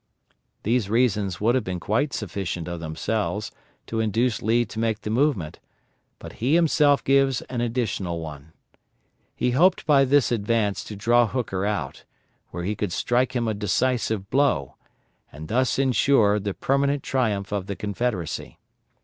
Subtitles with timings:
[0.63, 3.51] These reasons would have been quite sufficient of themselves
[3.85, 5.59] to induce Lee to make the movement,
[6.17, 8.51] but he himself gives an additional one.
[9.35, 12.03] He hoped by this advance to draw Hooker out,
[12.49, 14.75] where he could strike him a decisive blow,
[15.31, 18.57] and thus ensure the permanent triumph of the Confederacy.